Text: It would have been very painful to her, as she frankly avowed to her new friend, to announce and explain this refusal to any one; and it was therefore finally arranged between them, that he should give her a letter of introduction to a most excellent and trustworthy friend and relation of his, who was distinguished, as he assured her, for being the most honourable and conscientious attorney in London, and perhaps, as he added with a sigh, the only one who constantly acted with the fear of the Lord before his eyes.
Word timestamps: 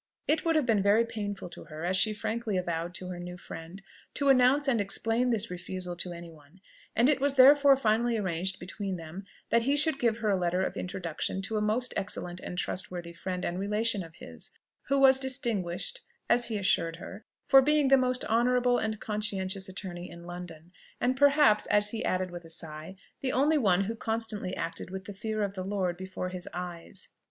It 0.27 0.43
would 0.43 0.55
have 0.55 0.65
been 0.65 0.81
very 0.81 1.05
painful 1.05 1.47
to 1.49 1.65
her, 1.65 1.85
as 1.85 1.95
she 1.95 2.11
frankly 2.11 2.57
avowed 2.57 2.95
to 2.95 3.09
her 3.09 3.19
new 3.19 3.37
friend, 3.37 3.83
to 4.15 4.29
announce 4.29 4.67
and 4.67 4.81
explain 4.81 5.29
this 5.29 5.51
refusal 5.51 5.95
to 5.97 6.11
any 6.11 6.31
one; 6.31 6.59
and 6.95 7.07
it 7.07 7.21
was 7.21 7.35
therefore 7.35 7.75
finally 7.77 8.17
arranged 8.17 8.57
between 8.57 8.95
them, 8.95 9.25
that 9.51 9.61
he 9.61 9.77
should 9.77 9.99
give 9.99 10.17
her 10.17 10.31
a 10.31 10.39
letter 10.39 10.63
of 10.63 10.75
introduction 10.75 11.39
to 11.43 11.55
a 11.55 11.61
most 11.61 11.93
excellent 11.95 12.39
and 12.39 12.57
trustworthy 12.57 13.13
friend 13.13 13.45
and 13.45 13.59
relation 13.59 14.01
of 14.01 14.15
his, 14.15 14.49
who 14.87 14.97
was 14.97 15.19
distinguished, 15.19 16.01
as 16.27 16.47
he 16.47 16.57
assured 16.57 16.95
her, 16.95 17.23
for 17.45 17.61
being 17.61 17.89
the 17.89 17.95
most 17.95 18.25
honourable 18.25 18.79
and 18.79 18.99
conscientious 18.99 19.69
attorney 19.69 20.09
in 20.09 20.23
London, 20.23 20.71
and 20.99 21.15
perhaps, 21.15 21.67
as 21.67 21.91
he 21.91 22.03
added 22.03 22.31
with 22.31 22.43
a 22.43 22.49
sigh, 22.49 22.95
the 23.19 23.31
only 23.31 23.59
one 23.59 23.81
who 23.83 23.93
constantly 23.95 24.55
acted 24.55 24.89
with 24.89 25.05
the 25.05 25.13
fear 25.13 25.43
of 25.43 25.53
the 25.53 25.63
Lord 25.63 25.95
before 25.95 26.29
his 26.29 26.49
eyes. 26.55 27.09